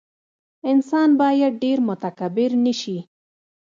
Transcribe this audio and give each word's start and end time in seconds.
انسان 0.71 1.09
باید 1.21 1.53
ډېر 1.63 1.77
متکبر 1.87 2.51
نه 2.65 2.73
شي. 2.81 2.97